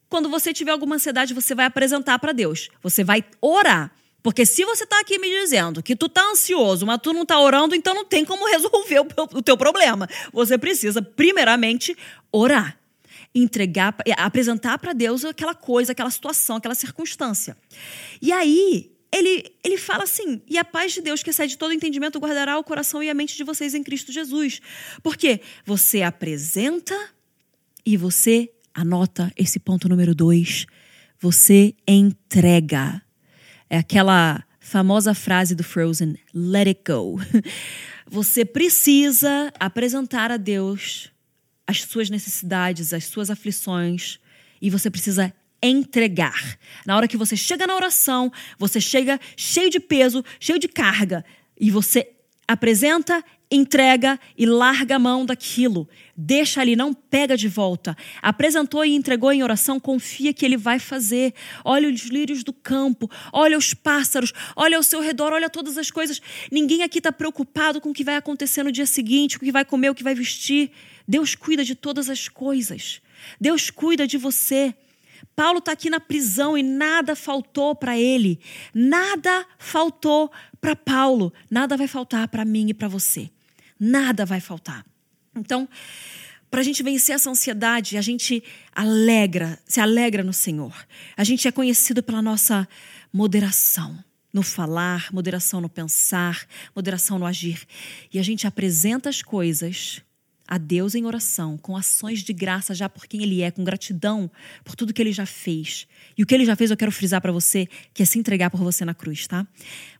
quando 0.09 0.29
você 0.29 0.53
tiver 0.53 0.71
alguma 0.71 0.97
ansiedade, 0.97 1.35
você 1.35 1.55
vai 1.55 1.67
apresentar 1.67 2.19
para 2.19 2.33
Deus. 2.33 2.69
Você 2.83 3.03
vai 3.03 3.25
orar. 3.41 3.93
Porque 4.23 4.45
se 4.45 4.65
você 4.65 4.85
está 4.85 5.01
aqui 5.01 5.19
me 5.19 5.29
dizendo 5.29 5.83
que 5.83 5.95
tu 5.95 6.09
tá 6.09 6.23
ansioso, 6.31 6.85
mas 6.85 6.99
tu 7.01 7.13
não 7.13 7.25
tá 7.25 7.39
orando, 7.39 7.75
então 7.75 7.95
não 7.95 8.05
tem 8.05 8.25
como 8.25 8.47
resolver 8.47 9.01
o, 9.01 9.07
o 9.39 9.43
teu 9.43 9.57
problema. 9.57 10.09
Você 10.33 10.59
precisa, 10.59 11.01
primeiramente, 11.03 11.97
orar. 12.33 12.79
Entregar, 13.35 13.95
apresentar 14.17 14.79
para 14.79 14.93
Deus 14.93 15.25
aquela 15.25 15.55
coisa, 15.55 15.93
aquela 15.93 16.11
situação, 16.11 16.57
aquela 16.57 16.75
circunstância. 16.75 17.57
E 18.21 18.33
aí, 18.33 18.96
ele, 19.13 19.53
ele 19.65 19.77
fala 19.77 20.05
assim: 20.05 20.41
e 20.49 20.59
a 20.59 20.65
paz 20.65 20.93
de 20.93 21.01
Deus, 21.01 21.23
que 21.23 21.31
excede 21.31 21.57
todo 21.57 21.73
entendimento, 21.73 22.19
guardará 22.19 22.59
o 22.59 22.65
coração 22.65 23.03
e 23.03 23.11
a 23.11 23.15
mente 23.15 23.37
de 23.37 23.45
vocês 23.45 23.75
em 23.75 23.83
Cristo 23.83 24.13
Jesus. 24.13 24.61
Porque 25.03 25.41
você 25.65 26.03
apresenta 26.03 26.95
e 27.85 27.97
você 27.97 28.51
anota 28.75 29.33
esse 29.37 29.59
ponto 29.59 29.89
número 29.89 30.15
dois. 30.15 30.67
Você 31.19 31.75
entrega. 31.87 33.03
É 33.69 33.79
aquela 33.79 34.45
famosa 34.61 35.15
frase 35.15 35.55
do 35.55 35.65
Frozen: 35.65 36.17
let 36.35 36.67
it 36.67 36.81
go. 36.87 37.19
Você 38.09 38.45
precisa 38.45 39.53
apresentar 39.59 40.31
a 40.31 40.37
Deus 40.37 41.11
as 41.67 41.83
suas 41.83 42.09
necessidades, 42.09 42.93
as 42.93 43.07
suas 43.07 43.31
aflições, 43.31 44.21
e 44.63 44.71
você 44.71 44.89
precisa 44.89 45.35
entregar. 45.67 46.59
Na 46.85 46.97
hora 46.97 47.09
que 47.09 47.17
você 47.17 47.37
chega 47.37 47.67
na 47.67 47.75
oração, 47.75 48.33
você 48.59 48.81
chega 48.81 49.21
cheio 49.37 49.71
de 49.71 49.81
peso, 49.81 50.25
cheio 50.39 50.59
de 50.59 50.69
carga, 50.69 51.25
e 51.59 51.71
você 51.71 52.09
apresenta, 52.47 53.25
entrega 53.51 54.19
e 54.37 54.45
larga 54.45 54.97
a 54.97 54.99
mão 54.99 55.25
daquilo. 55.25 55.89
Deixa 56.17 56.61
ali, 56.61 56.75
não 56.75 56.93
pega 56.93 57.37
de 57.37 57.49
volta. 57.49 57.97
Apresentou 58.21 58.85
e 58.85 58.95
entregou 58.95 59.33
em 59.33 59.43
oração, 59.43 59.79
confia 59.79 60.33
que 60.33 60.45
ele 60.45 60.57
vai 60.57 60.79
fazer. 60.79 61.35
Olha 61.65 61.89
os 61.89 62.03
lírios 62.03 62.43
do 62.43 62.53
campo, 62.53 63.11
olha 63.33 63.57
os 63.57 63.75
pássaros, 63.75 64.33
olha 64.55 64.77
ao 64.77 64.83
seu 64.83 65.01
redor, 65.01 65.33
olha 65.33 65.51
todas 65.51 65.79
as 65.79 65.91
coisas. 65.91 66.21
Ninguém 66.51 66.83
aqui 66.83 66.99
está 66.99 67.13
preocupado 67.13 67.81
com 67.81 67.91
o 67.91 67.95
que 67.95 68.05
vai 68.05 68.17
acontecer 68.17 68.63
no 68.63 68.73
dia 68.73 68.87
seguinte, 68.87 69.39
com 69.39 69.45
o 69.45 69.47
que 69.47 69.53
vai 69.53 69.65
comer, 69.65 69.91
o 69.91 69.95
que 69.95 70.05
vai 70.05 70.15
vestir. 70.15 70.71
Deus 71.07 71.35
cuida 71.35 71.65
de 71.65 71.75
todas 71.75 72.11
as 72.11 72.29
coisas. 72.29 73.01
Deus 73.41 73.71
cuida 73.71 74.07
de 74.07 74.19
você. 74.19 74.75
Paulo 75.37 75.59
está 75.59 75.73
aqui 75.73 75.91
na 75.91 76.01
prisão 76.01 76.57
e 76.57 76.63
nada 76.63 77.15
faltou 77.15 77.77
para 77.77 77.99
ele. 77.99 78.41
Nada 78.75 79.47
faltou 79.59 80.33
para 80.63 80.75
Paulo. 80.75 81.31
Nada 81.51 81.77
vai 81.77 81.87
faltar 81.87 82.27
para 82.29 82.43
mim 82.43 82.71
e 82.71 82.75
para 82.75 82.89
você. 82.89 83.31
Nada 83.79 84.25
vai 84.25 84.41
faltar. 84.41 84.85
Então, 85.37 85.69
para 86.51 86.61
a 86.61 86.65
gente 86.65 86.83
vencer 86.83 87.15
essa 87.15 87.29
ansiedade, 87.29 87.99
a 87.99 88.01
gente 88.01 88.43
alegra, 88.75 89.59
se 89.67 89.79
alegra 89.79 90.25
no 90.25 90.33
Senhor. 90.33 90.75
A 91.15 91.23
gente 91.23 91.47
é 91.47 91.53
conhecido 91.53 92.03
pela 92.03 92.23
nossa 92.23 92.67
moderação 93.13 94.03
no 94.33 94.43
falar, 94.43 95.13
moderação 95.13 95.61
no 95.61 95.69
pensar, 95.69 96.47
moderação 96.75 97.19
no 97.19 97.27
agir. 97.27 97.67
E 98.13 98.19
a 98.19 98.23
gente 98.23 98.47
apresenta 98.47 99.11
as 99.11 99.21
coisas 99.21 100.03
a 100.47 100.59
Deus 100.59 100.95
em 100.95 101.05
oração, 101.05 101.57
com 101.59 101.77
ações 101.77 102.23
de 102.23 102.33
graça 102.33 102.75
já 102.75 102.89
por 102.89 103.07
quem 103.07 103.23
Ele 103.23 103.43
é, 103.43 103.51
com 103.51 103.65
gratidão 103.65 104.31
por 104.65 104.75
tudo 104.75 104.93
que 104.93 105.03
Ele 105.03 105.13
já 105.13 105.27
fez. 105.27 105.87
E 106.17 106.23
o 106.23 106.27
que 106.27 106.35
Ele 106.35 106.45
já 106.45 106.55
fez 106.55 106.71
eu 106.71 106.77
quero 106.77 106.93
frisar 106.93 107.21
para 107.21 107.33
você, 107.33 107.69
que 107.93 108.03
é 108.03 108.07
se 108.07 108.19
entregar 108.19 108.51
por 108.51 108.61
você 108.61 108.85
na 108.85 108.95
cruz, 108.95 109.27
tá? 109.27 109.47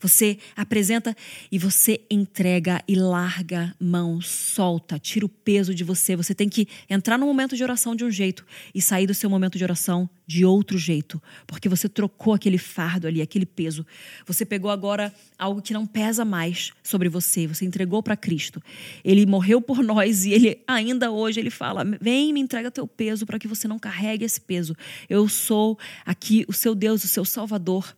Você 0.01 0.39
apresenta 0.55 1.17
e 1.51 1.59
você 1.59 2.01
entrega 2.11 2.83
e 2.87 2.95
larga 2.95 3.75
mão, 3.81 4.21
solta, 4.21 4.99
tira 4.99 5.27
o 5.27 5.29
peso 5.29 5.75
de 5.75 5.85
você. 5.85 6.15
Você 6.17 6.35
tem 6.35 6.49
que 6.49 6.69
entrar 6.89 7.19
no 7.19 7.27
momento 7.27 7.57
de 7.57 7.63
oração 7.63 7.97
de 7.97 8.05
um 8.05 8.11
jeito 8.11 8.45
e 8.75 8.81
sair 8.81 9.07
do 9.07 9.15
seu 9.15 9.29
momento 9.29 9.59
de 9.59 9.65
oração 9.65 10.09
de 10.27 10.45
outro 10.45 10.77
jeito, 10.77 11.23
porque 11.47 11.69
você 11.69 11.89
trocou 11.89 12.35
aquele 12.35 12.59
fardo 12.59 13.07
ali, 13.07 13.23
aquele 13.23 13.47
peso. 13.47 13.87
Você 14.27 14.45
pegou 14.45 14.71
agora 14.71 15.15
algo 15.39 15.63
que 15.63 15.73
não 15.73 15.87
pesa 15.87 16.25
mais 16.25 16.73
sobre 16.83 17.09
você, 17.09 17.47
você 17.47 17.65
entregou 17.65 18.03
para 18.03 18.17
Cristo. 18.17 18.61
Ele 19.05 19.25
morreu 19.25 19.61
por 19.61 19.83
nós 19.83 20.25
e 20.25 20.33
ele 20.33 20.59
ainda 20.67 21.11
hoje 21.11 21.39
ele 21.39 21.51
fala: 21.51 21.85
"Vem, 22.01 22.33
me 22.33 22.41
entrega 22.41 22.71
teu 22.71 22.87
peso 22.87 23.25
para 23.25 23.39
que 23.39 23.47
você 23.47 23.69
não 23.69 23.79
carregue 23.79 24.25
esse 24.25 24.41
peso. 24.41 24.75
Eu 25.09 25.29
sou 25.29 25.79
aqui 26.05 26.45
o 26.49 26.53
seu 26.53 26.75
Deus, 26.75 27.05
o 27.05 27.09
seu 27.09 27.25
Salvador." 27.25 27.95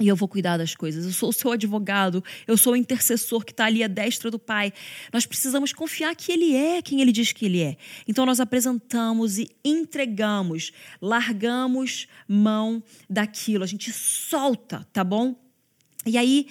E 0.00 0.08
eu 0.08 0.16
vou 0.16 0.26
cuidar 0.26 0.56
das 0.56 0.74
coisas. 0.74 1.04
Eu 1.04 1.12
sou 1.12 1.28
o 1.28 1.32
seu 1.32 1.52
advogado, 1.52 2.22
eu 2.48 2.56
sou 2.56 2.72
o 2.72 2.76
intercessor 2.76 3.44
que 3.44 3.52
está 3.52 3.66
ali 3.66 3.82
à 3.82 3.86
destra 3.86 4.28
do 4.28 4.40
Pai. 4.40 4.72
Nós 5.12 5.24
precisamos 5.24 5.72
confiar 5.72 6.14
que 6.16 6.32
Ele 6.32 6.56
é 6.56 6.82
quem 6.82 7.00
Ele 7.00 7.12
diz 7.12 7.32
que 7.32 7.44
Ele 7.46 7.62
é. 7.62 7.76
Então 8.08 8.26
nós 8.26 8.40
apresentamos 8.40 9.38
e 9.38 9.48
entregamos, 9.64 10.72
largamos 11.00 12.08
mão 12.26 12.82
daquilo, 13.08 13.62
a 13.62 13.68
gente 13.68 13.92
solta, 13.92 14.84
tá 14.92 15.04
bom? 15.04 15.36
E 16.06 16.18
aí 16.18 16.48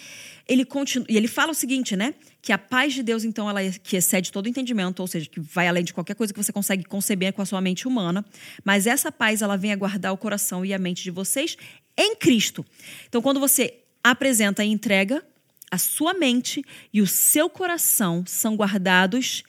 ele 0.47 0.65
continua, 0.65 1.05
e 1.09 1.15
ele 1.15 1.27
fala 1.27 1.51
o 1.51 1.53
seguinte, 1.53 1.95
né? 1.95 2.15
Que 2.41 2.51
a 2.51 2.57
paz 2.57 2.93
de 2.93 3.03
Deus, 3.03 3.23
então, 3.23 3.49
ela 3.49 3.61
é, 3.61 3.71
que 3.71 3.95
excede 3.95 4.31
todo 4.31 4.49
entendimento, 4.49 4.99
ou 4.99 5.07
seja, 5.07 5.29
que 5.29 5.39
vai 5.39 5.67
além 5.67 5.83
de 5.83 5.93
qualquer 5.93 6.15
coisa 6.15 6.33
que 6.33 6.43
você 6.43 6.51
consegue 6.51 6.83
conceber 6.83 7.31
com 7.33 7.41
a 7.41 7.45
sua 7.45 7.61
mente 7.61 7.87
humana. 7.87 8.25
Mas 8.65 8.87
essa 8.87 9.11
paz, 9.11 9.41
ela 9.41 9.55
vem 9.55 9.71
a 9.71 9.75
guardar 9.75 10.11
o 10.11 10.17
coração 10.17 10.65
e 10.65 10.73
a 10.73 10.79
mente 10.79 11.03
de 11.03 11.11
vocês 11.11 11.55
em 11.97 12.15
Cristo. 12.15 12.65
Então, 13.07 13.21
quando 13.21 13.39
você 13.39 13.81
apresenta 14.03 14.63
e 14.63 14.69
entrega, 14.69 15.23
a 15.71 15.77
sua 15.77 16.13
mente 16.13 16.63
e 16.93 17.01
o 17.01 17.07
seu 17.07 17.49
coração 17.49 18.23
são 18.27 18.55
guardados 18.55 19.43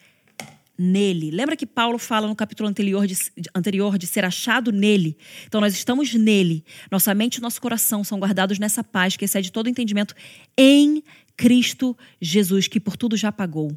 nele. 0.76 1.30
Lembra 1.30 1.56
que 1.56 1.66
Paulo 1.66 1.98
fala 1.98 2.26
no 2.26 2.34
capítulo 2.34 2.68
anterior 2.68 3.06
de, 3.06 3.16
anterior 3.54 3.98
de 3.98 4.06
ser 4.06 4.24
achado 4.24 4.72
nele? 4.72 5.16
Então 5.46 5.60
nós 5.60 5.74
estamos 5.74 6.14
nele. 6.14 6.64
Nossa 6.90 7.14
mente 7.14 7.36
e 7.36 7.40
nosso 7.40 7.60
coração 7.60 8.02
são 8.02 8.18
guardados 8.18 8.58
nessa 8.58 8.82
paz 8.82 9.16
que 9.16 9.24
excede 9.24 9.52
todo 9.52 9.68
entendimento 9.68 10.14
em 10.56 11.02
Cristo 11.36 11.96
Jesus, 12.20 12.68
que 12.68 12.80
por 12.80 12.96
tudo 12.96 13.16
já 13.16 13.30
pagou. 13.30 13.76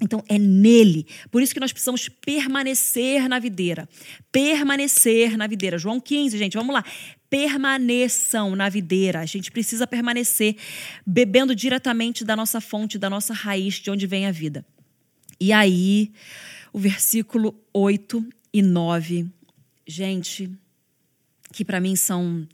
Então 0.00 0.22
é 0.28 0.38
nele. 0.38 1.06
Por 1.30 1.42
isso 1.42 1.52
que 1.52 1.60
nós 1.60 1.72
precisamos 1.72 2.08
permanecer 2.08 3.28
na 3.28 3.38
videira. 3.38 3.88
Permanecer 4.30 5.36
na 5.36 5.46
videira. 5.46 5.76
João 5.76 6.00
15, 6.00 6.38
gente, 6.38 6.56
vamos 6.56 6.72
lá. 6.72 6.84
Permaneçam 7.30 8.56
na 8.56 8.68
videira. 8.68 9.20
A 9.20 9.26
gente 9.26 9.50
precisa 9.50 9.86
permanecer 9.86 10.56
bebendo 11.06 11.54
diretamente 11.54 12.24
da 12.24 12.34
nossa 12.34 12.60
fonte, 12.60 12.98
da 12.98 13.10
nossa 13.10 13.34
raiz, 13.34 13.74
de 13.74 13.90
onde 13.90 14.06
vem 14.06 14.26
a 14.26 14.30
vida. 14.30 14.64
E 15.40 15.52
aí, 15.52 16.12
o 16.72 16.78
versículo 16.78 17.54
8 17.72 18.26
e 18.52 18.62
9, 18.62 19.26
gente, 19.86 20.50
que 21.52 21.64
para 21.64 21.80
mim 21.80 21.94
são 21.94 22.46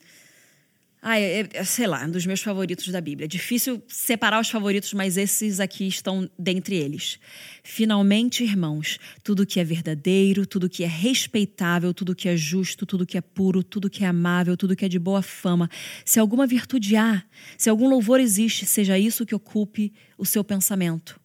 ah, 1.06 1.20
é, 1.20 1.46
é, 1.52 1.64
sei 1.64 1.86
lá, 1.86 2.02
um 2.02 2.10
dos 2.10 2.24
meus 2.24 2.40
favoritos 2.40 2.88
da 2.88 2.98
Bíblia. 2.98 3.26
É 3.26 3.28
difícil 3.28 3.82
separar 3.86 4.40
os 4.40 4.48
favoritos, 4.48 4.94
mas 4.94 5.18
esses 5.18 5.60
aqui 5.60 5.86
estão 5.86 6.30
dentre 6.38 6.76
eles. 6.76 7.18
Finalmente, 7.62 8.42
irmãos, 8.42 8.98
tudo 9.22 9.44
que 9.44 9.60
é 9.60 9.64
verdadeiro, 9.64 10.46
tudo 10.46 10.66
que 10.66 10.82
é 10.82 10.86
respeitável, 10.86 11.92
tudo 11.92 12.14
que 12.14 12.26
é 12.26 12.34
justo, 12.34 12.86
tudo 12.86 13.04
que 13.04 13.18
é 13.18 13.20
puro, 13.20 13.62
tudo 13.62 13.90
que 13.90 14.02
é 14.02 14.06
amável, 14.06 14.56
tudo 14.56 14.74
que 14.74 14.82
é 14.82 14.88
de 14.88 14.98
boa 14.98 15.20
fama, 15.20 15.68
se 16.06 16.18
alguma 16.18 16.46
virtude 16.46 16.96
há, 16.96 17.22
se 17.58 17.68
algum 17.68 17.86
louvor 17.86 18.18
existe, 18.18 18.64
seja 18.64 18.98
isso 18.98 19.26
que 19.26 19.34
ocupe 19.34 19.92
o 20.16 20.24
seu 20.24 20.42
pensamento. 20.42 21.20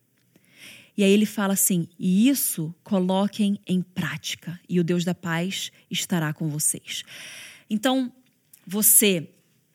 E 0.98 1.06
aí 1.06 1.12
ele 1.12 1.26
fala 1.26 1.54
assim: 1.54 1.88
e 1.98 2.28
isso 2.28 2.76
coloquem 2.84 3.58
em 3.66 3.82
prática, 3.82 4.60
e 4.68 4.78
o 4.78 4.84
Deus 4.84 5.06
da 5.06 5.16
paz 5.16 5.72
estará 5.90 6.34
com 6.34 6.50
vocês. 6.50 7.06
Então, 7.70 8.12
você 8.68 9.30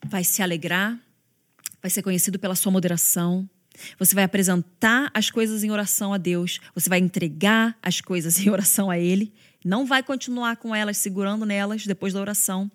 vai 0.05 0.25
se 0.25 0.43
alegrar, 0.43 0.99
vai 1.81 1.91
ser 1.91 2.03
conhecido 2.03 2.39
pela 2.39 2.55
sua 2.55 2.71
moderação. 2.71 3.49
Você 3.99 4.15
vai 4.15 4.25
apresentar 4.25 5.11
as 5.13 5.31
coisas 5.31 5.65
em 5.65 5.71
oração 5.71 6.13
a 6.13 6.19
Deus, 6.19 6.61
você 6.75 6.89
vai 6.89 6.99
entregar 6.99 7.77
as 7.83 8.01
coisas 8.01 8.39
em 8.45 8.51
oração 8.51 8.91
a 8.91 8.99
Ele, 8.99 9.33
não 9.65 9.87
vai 9.87 10.03
continuar 10.03 10.57
com 10.57 10.75
elas, 10.75 10.99
segurando 10.99 11.47
nelas 11.47 11.87
depois 11.87 12.13
da 12.13 12.21
oração. 12.21 12.71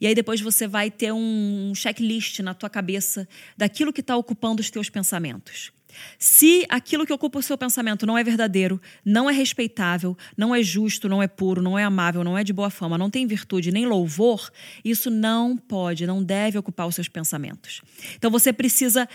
E 0.00 0.06
aí 0.06 0.14
depois 0.14 0.40
você 0.40 0.66
vai 0.66 0.90
ter 0.90 1.12
um 1.12 1.72
checklist 1.74 2.40
na 2.40 2.52
tua 2.52 2.68
cabeça 2.68 3.28
daquilo 3.56 3.92
que 3.92 4.00
está 4.00 4.16
ocupando 4.16 4.60
os 4.60 4.70
teus 4.70 4.90
pensamentos. 4.90 5.70
Se 6.18 6.64
aquilo 6.68 7.06
que 7.06 7.12
ocupa 7.12 7.38
o 7.38 7.42
seu 7.42 7.56
pensamento 7.56 8.06
não 8.06 8.16
é 8.16 8.24
verdadeiro, 8.24 8.80
não 9.04 9.28
é 9.28 9.32
respeitável, 9.32 10.16
não 10.36 10.54
é 10.54 10.62
justo, 10.62 11.08
não 11.08 11.22
é 11.22 11.26
puro, 11.26 11.62
não 11.62 11.78
é 11.78 11.84
amável, 11.84 12.24
não 12.24 12.36
é 12.36 12.44
de 12.44 12.52
boa 12.52 12.70
fama, 12.70 12.98
não 12.98 13.10
tem 13.10 13.26
virtude 13.26 13.70
nem 13.70 13.86
louvor, 13.86 14.50
isso 14.84 15.10
não 15.10 15.56
pode, 15.56 16.06
não 16.06 16.22
deve 16.22 16.58
ocupar 16.58 16.86
os 16.86 16.94
seus 16.94 17.08
pensamentos. 17.08 17.82
Então 18.16 18.30
você 18.30 18.52
precisa. 18.52 19.08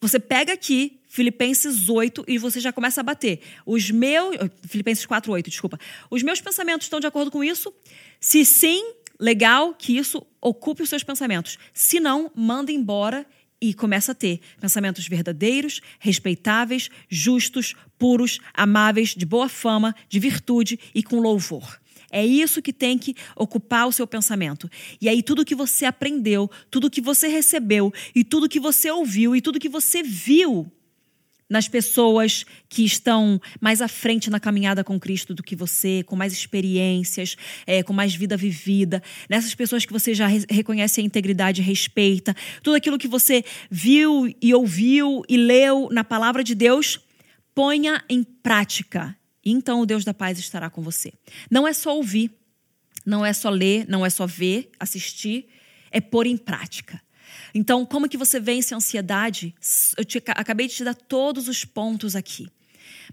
Você 0.00 0.20
pega 0.20 0.52
aqui 0.52 1.00
Filipenses 1.08 1.88
8 1.88 2.24
e 2.28 2.38
você 2.38 2.60
já 2.60 2.72
começa 2.72 3.00
a 3.00 3.04
bater. 3.04 3.40
Os 3.66 3.90
meus. 3.90 4.36
Filipenses 4.66 5.04
4, 5.04 5.32
8, 5.32 5.50
desculpa. 5.50 5.78
Os 6.10 6.22
meus 6.22 6.40
pensamentos 6.40 6.84
estão 6.84 7.00
de 7.00 7.06
acordo 7.06 7.30
com 7.30 7.42
isso? 7.42 7.74
Se 8.20 8.44
sim, 8.44 8.94
legal 9.18 9.74
que 9.74 9.96
isso 9.96 10.24
ocupe 10.40 10.82
os 10.82 10.88
seus 10.88 11.02
pensamentos. 11.02 11.58
Se 11.74 11.98
não, 11.98 12.30
manda 12.34 12.70
embora 12.70 13.26
e 13.60 13.74
começa 13.74 14.12
a 14.12 14.14
ter 14.14 14.40
pensamentos 14.60 15.06
verdadeiros, 15.06 15.80
respeitáveis, 15.98 16.88
justos, 17.08 17.74
puros, 17.98 18.38
amáveis, 18.54 19.14
de 19.14 19.26
boa 19.26 19.48
fama, 19.48 19.94
de 20.08 20.18
virtude 20.18 20.78
e 20.94 21.02
com 21.02 21.20
louvor. 21.20 21.80
É 22.10 22.24
isso 22.24 22.62
que 22.62 22.72
tem 22.72 22.96
que 22.96 23.14
ocupar 23.36 23.86
o 23.86 23.92
seu 23.92 24.06
pensamento. 24.06 24.70
E 25.00 25.08
aí, 25.08 25.22
tudo 25.22 25.44
que 25.44 25.54
você 25.54 25.84
aprendeu, 25.84 26.50
tudo 26.70 26.90
que 26.90 27.00
você 27.00 27.28
recebeu, 27.28 27.92
e 28.14 28.24
tudo 28.24 28.48
que 28.48 28.58
você 28.58 28.90
ouviu, 28.90 29.36
e 29.36 29.42
tudo 29.42 29.60
que 29.60 29.68
você 29.68 30.02
viu 30.02 30.70
nas 31.48 31.66
pessoas 31.66 32.44
que 32.68 32.84
estão 32.84 33.40
mais 33.60 33.80
à 33.80 33.88
frente 33.88 34.28
na 34.28 34.38
caminhada 34.38 34.84
com 34.84 35.00
Cristo 35.00 35.34
do 35.34 35.42
que 35.42 35.56
você, 35.56 36.02
com 36.04 36.14
mais 36.14 36.32
experiências, 36.32 37.36
é, 37.66 37.82
com 37.82 37.92
mais 37.92 38.14
vida 38.14 38.36
vivida, 38.36 39.02
nessas 39.28 39.54
pessoas 39.54 39.84
que 39.84 39.92
você 39.92 40.14
já 40.14 40.26
re 40.26 40.44
reconhece 40.50 41.00
a 41.00 41.04
integridade 41.04 41.60
e 41.60 41.64
respeita, 41.64 42.34
tudo 42.62 42.76
aquilo 42.76 42.98
que 42.98 43.08
você 43.08 43.44
viu 43.70 44.34
e 44.40 44.54
ouviu 44.54 45.22
e 45.28 45.36
leu 45.36 45.88
na 45.90 46.04
palavra 46.04 46.44
de 46.44 46.54
Deus, 46.54 47.00
ponha 47.54 48.04
em 48.08 48.22
prática. 48.22 49.16
E 49.44 49.50
então 49.50 49.80
o 49.80 49.86
Deus 49.86 50.04
da 50.04 50.12
paz 50.12 50.38
estará 50.38 50.68
com 50.68 50.82
você. 50.82 51.12
Não 51.50 51.66
é 51.66 51.72
só 51.72 51.96
ouvir, 51.96 52.30
não 53.04 53.24
é 53.24 53.32
só 53.32 53.48
ler, 53.48 53.86
não 53.88 54.04
é 54.04 54.10
só 54.10 54.26
ver, 54.26 54.70
assistir, 54.78 55.48
é 55.90 56.00
pôr 56.00 56.26
em 56.26 56.36
prática. 56.36 57.00
Então, 57.54 57.84
como 57.84 58.08
que 58.08 58.16
você 58.16 58.38
vence 58.40 58.74
a 58.74 58.76
ansiedade? 58.76 59.54
Eu 59.96 60.04
te, 60.04 60.22
acabei 60.28 60.66
de 60.68 60.74
te 60.74 60.84
dar 60.84 60.94
todos 60.94 61.48
os 61.48 61.64
pontos 61.64 62.14
aqui. 62.14 62.48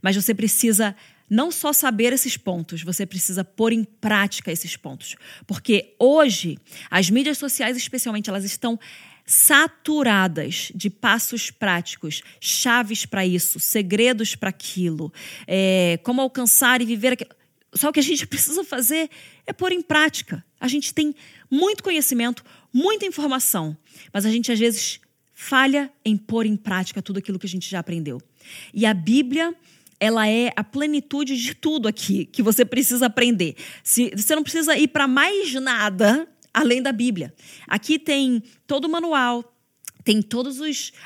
Mas 0.02 0.16
você 0.16 0.34
precisa 0.34 0.96
não 1.30 1.52
só 1.52 1.74
saber 1.74 2.14
esses 2.14 2.38
pontos, 2.38 2.84
você 2.84 3.06
precisa 3.06 3.44
pôr 3.44 3.74
em 3.74 3.84
prática 3.84 4.52
esses 4.52 4.76
pontos. 4.76 5.16
Porque 5.48 5.96
hoje, 6.00 6.58
as 6.90 7.10
mídias 7.10 7.38
sociais, 7.38 7.76
especialmente, 7.76 8.30
elas 8.30 8.44
estão 8.44 8.80
saturadas 9.26 10.72
de 10.76 10.90
passos 10.90 11.50
práticos, 11.50 12.22
chaves 12.40 13.06
para 13.06 13.26
isso, 13.26 13.60
segredos 13.60 14.36
para 14.36 14.50
aquilo, 14.50 15.12
é, 15.48 16.00
como 16.04 16.22
alcançar 16.22 16.82
e 16.82 16.86
viver 16.86 17.14
aquilo. 17.14 17.32
Só 17.76 17.90
o 17.90 17.94
que 17.94 18.00
a 18.00 18.04
gente 18.04 18.26
precisa 18.26 18.64
fazer 18.64 19.10
é 19.46 19.54
pôr 19.54 19.72
em 19.72 19.82
prática. 19.82 20.44
A 20.60 20.68
gente 20.68 20.94
tem 20.94 21.14
muito 21.50 21.84
conhecimento, 21.84 22.44
muita 22.74 23.06
informação, 23.06 23.78
mas 24.14 24.26
a 24.26 24.32
gente 24.32 24.52
às 24.52 24.60
vezes 24.60 25.00
falha 25.34 25.92
em 26.04 26.16
pôr 26.16 26.46
em 26.46 26.56
prática 26.56 27.02
tudo 27.02 27.20
aquilo 27.20 27.38
que 27.38 27.46
a 27.46 27.50
gente 27.50 27.70
já 27.70 27.80
aprendeu. 27.80 28.22
E 28.74 28.86
a 28.86 28.94
Bíblia, 28.94 29.54
ela 30.00 30.28
é 30.28 30.52
a 30.56 30.64
plenitude 30.64 31.38
de 31.38 31.54
tudo 31.54 31.88
aqui 31.88 32.26
que 32.26 32.42
você 32.42 32.64
precisa 32.64 33.08
aprender. 33.08 33.56
Se 33.84 34.12
você 34.16 34.36
não 34.36 34.44
precisa 34.44 34.78
ir 34.78 34.88
para 34.88 35.08
mais 35.08 35.54
nada 35.56 36.28
além 36.56 36.82
da 36.82 36.94
Bíblia. 36.94 37.34
Aqui 37.68 38.00
tem 38.00 38.42
todo 38.66 38.86
o 38.86 38.90
manual, 38.90 39.55
tem 40.06 40.22
todas 40.22 40.62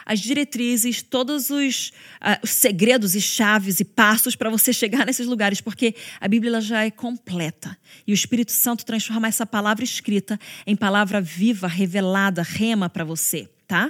as 0.05 0.19
diretrizes, 0.19 1.01
todos 1.01 1.49
os, 1.49 1.87
uh, 2.21 2.37
os, 2.43 2.51
segredos 2.51 3.15
e 3.15 3.21
chaves 3.21 3.79
e 3.79 3.85
passos 3.85 4.35
para 4.35 4.49
você 4.49 4.73
chegar 4.73 5.05
nesses 5.07 5.25
lugares, 5.25 5.61
porque 5.61 5.95
a 6.19 6.27
Bíblia 6.27 6.59
já 6.59 6.83
é 6.83 6.91
completa. 6.91 7.75
E 8.05 8.11
o 8.11 8.13
Espírito 8.13 8.51
Santo 8.51 8.85
transforma 8.85 9.29
essa 9.29 9.45
palavra 9.45 9.85
escrita 9.85 10.37
em 10.67 10.75
palavra 10.75 11.21
viva, 11.21 11.65
revelada, 11.65 12.43
rema 12.43 12.89
para 12.89 13.05
você, 13.05 13.49
tá? 13.65 13.89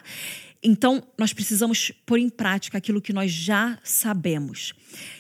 Então, 0.62 1.01
nós 1.18 1.34
precisamos 1.34 1.92
pôr 2.06 2.20
em 2.20 2.30
prática 2.30 2.78
aquilo 2.78 3.01
que 3.01 3.13
nós 3.13 3.32
já 3.32 3.80
sabemos. 3.84 4.74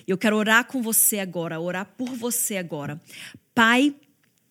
Eu 0.07 0.17
quero 0.17 0.35
orar 0.35 0.65
com 0.65 0.81
você 0.81 1.17
agora, 1.17 1.59
orar 1.59 1.85
por 1.97 2.09
você 2.09 2.57
agora. 2.57 3.01
Pai, 3.55 3.95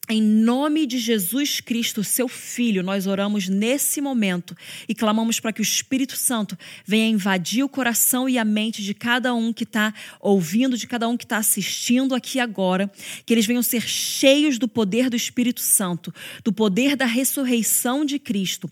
em 0.08 0.22
nome 0.22 0.86
de 0.86 0.98
Jesus 0.98 1.60
Cristo, 1.60 2.02
seu 2.02 2.28
Filho, 2.28 2.82
nós 2.82 3.06
oramos 3.06 3.46
nesse 3.46 4.00
momento 4.00 4.56
e 4.88 4.94
clamamos 4.94 5.38
para 5.38 5.52
que 5.52 5.60
o 5.60 5.62
Espírito 5.62 6.16
Santo 6.16 6.56
venha 6.84 7.06
invadir 7.08 7.62
o 7.62 7.68
coração 7.68 8.26
e 8.26 8.38
a 8.38 8.44
mente 8.44 8.82
de 8.82 8.94
cada 8.94 9.34
um 9.34 9.52
que 9.52 9.64
está 9.64 9.92
ouvindo, 10.18 10.78
de 10.78 10.86
cada 10.86 11.06
um 11.06 11.16
que 11.16 11.24
está 11.24 11.36
assistindo 11.36 12.14
aqui 12.14 12.40
agora, 12.40 12.90
que 13.26 13.34
eles 13.34 13.44
venham 13.44 13.62
ser 13.62 13.82
cheios 13.82 14.56
do 14.56 14.66
poder 14.66 15.10
do 15.10 15.16
Espírito 15.16 15.60
Santo, 15.60 16.12
do 16.42 16.54
poder 16.54 16.96
da 16.96 17.06
ressurreição 17.06 18.02
de 18.02 18.18
Cristo. 18.18 18.70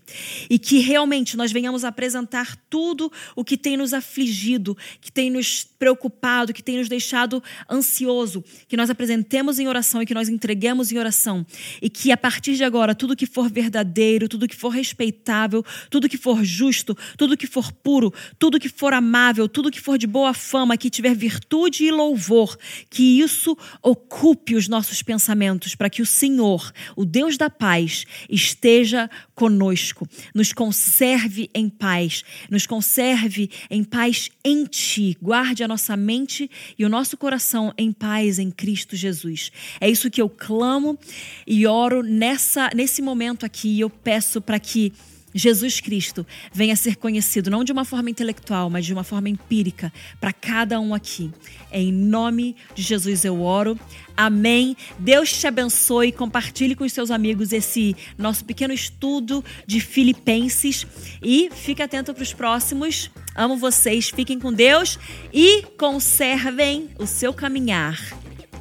E 0.49 0.57
que 0.57 0.79
realmente 0.79 1.37
nós 1.37 1.51
venhamos 1.51 1.83
apresentar 1.83 2.55
tudo 2.67 3.11
o 3.35 3.45
que 3.45 3.57
tem 3.57 3.77
nos 3.77 3.93
afligido, 3.93 4.75
que 4.99 5.11
tem 5.11 5.29
nos 5.29 5.63
preocupado, 5.63 6.51
que 6.51 6.63
tem 6.63 6.77
nos 6.77 6.89
deixado 6.89 7.43
ansioso, 7.69 8.43
que 8.67 8.75
nós 8.75 8.89
apresentemos 8.89 9.59
em 9.59 9.67
oração 9.67 10.01
e 10.01 10.05
que 10.05 10.15
nós 10.15 10.29
entreguemos 10.29 10.91
em 10.91 10.97
oração 10.97 11.26
coração 11.27 11.45
e 11.81 11.89
que 11.89 12.11
a 12.11 12.17
partir 12.17 12.55
de 12.55 12.63
agora 12.63 12.95
tudo 12.95 13.15
que 13.15 13.25
for 13.25 13.49
verdadeiro, 13.49 14.29
tudo 14.29 14.47
que 14.47 14.55
for 14.55 14.69
respeitável, 14.69 15.63
tudo 15.89 16.07
que 16.07 16.17
for 16.17 16.43
justo, 16.43 16.97
tudo 17.17 17.35
que 17.35 17.47
for 17.47 17.71
puro, 17.71 18.13
tudo 18.39 18.59
que 18.59 18.69
for 18.69 18.93
amável, 18.93 19.49
tudo 19.49 19.71
que 19.71 19.81
for 19.81 19.97
de 19.97 20.07
boa 20.07 20.33
fama, 20.33 20.77
que 20.77 20.89
tiver 20.89 21.15
virtude 21.15 21.83
e 21.83 21.91
louvor, 21.91 22.57
que 22.89 23.19
isso 23.19 23.57
ocupe 23.81 24.55
os 24.55 24.67
nossos 24.67 25.01
pensamentos 25.01 25.75
para 25.75 25.89
que 25.89 26.01
o 26.01 26.05
Senhor, 26.05 26.71
o 26.95 27.03
Deus 27.03 27.37
da 27.37 27.49
paz, 27.49 28.05
esteja 28.29 29.09
conosco, 29.35 30.07
nos 30.33 30.53
conserve 30.53 31.49
em 31.53 31.69
paz, 31.69 32.23
nos 32.49 32.65
conserve 32.65 33.49
em 33.69 33.83
paz 33.83 34.29
em 34.43 34.65
ti. 34.65 35.17
Guarde 35.21 35.63
a 35.63 35.67
nossa 35.67 35.97
mente 35.97 36.49
e 36.77 36.85
o 36.85 36.89
nosso 36.89 37.17
coração 37.17 37.73
em 37.77 37.91
paz 37.91 38.39
em 38.39 38.49
Cristo 38.49 38.95
Jesus. 38.95 39.51
É 39.79 39.89
isso 39.89 40.09
que 40.09 40.21
eu 40.21 40.29
clamo 40.29 40.97
e 41.45 41.65
oro 41.67 42.03
nessa, 42.03 42.69
nesse 42.75 43.01
momento 43.01 43.45
aqui. 43.45 43.79
Eu 43.79 43.89
peço 43.89 44.41
para 44.41 44.59
que 44.59 44.93
Jesus 45.37 45.79
Cristo 45.79 46.25
venha 46.51 46.75
ser 46.75 46.95
conhecido 46.95 47.51
não 47.51 47.63
de 47.63 47.71
uma 47.71 47.85
forma 47.85 48.09
intelectual, 48.09 48.69
mas 48.69 48.85
de 48.85 48.93
uma 48.93 49.03
forma 49.03 49.29
empírica 49.29 49.91
para 50.19 50.33
cada 50.33 50.79
um 50.79 50.93
aqui. 50.93 51.31
Em 51.71 51.91
nome 51.91 52.55
de 52.73 52.81
Jesus 52.81 53.23
eu 53.23 53.41
oro. 53.41 53.79
Amém. 54.15 54.75
Deus 54.97 55.31
te 55.31 55.45
abençoe. 55.45 56.11
Compartilhe 56.11 56.75
com 56.75 56.83
os 56.83 56.93
seus 56.93 57.11
amigos 57.11 57.51
esse 57.51 57.95
nosso 58.17 58.45
pequeno 58.45 58.73
estudo 58.73 59.43
de 59.65 59.79
Filipenses 59.79 60.87
e 61.21 61.49
fique 61.53 61.83
atento 61.83 62.13
para 62.13 62.23
os 62.23 62.33
próximos. 62.33 63.11
Amo 63.35 63.57
vocês. 63.57 64.09
Fiquem 64.09 64.39
com 64.39 64.51
Deus 64.51 64.97
e 65.31 65.61
conservem 65.77 66.89
o 66.97 67.05
seu 67.05 67.33
caminhar 67.33 67.99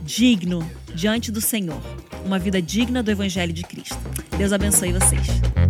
digno 0.02 0.85
diante 0.96 1.30
do 1.30 1.42
Senhor 1.42 1.80
uma 2.24 2.38
vida 2.38 2.60
digna 2.60 3.02
do 3.02 3.10
Evangelho 3.10 3.52
de 3.52 3.62
Cristo. 3.62 3.98
Deus 4.36 4.52
abençoe 4.52 4.92
vocês. 4.92 5.65